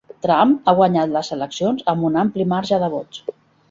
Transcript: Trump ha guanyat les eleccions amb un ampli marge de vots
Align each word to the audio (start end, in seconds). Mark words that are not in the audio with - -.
Trump 0.25 0.55
ha 0.65 0.73
guanyat 0.79 1.13
les 1.17 1.31
eleccions 1.37 1.87
amb 1.95 2.11
un 2.11 2.21
ampli 2.25 2.51
marge 2.57 2.85
de 2.87 2.95
vots 2.99 3.27